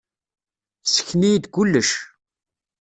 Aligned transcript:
Ssken-iyi-d 0.85 1.45
kullec. 1.53 1.91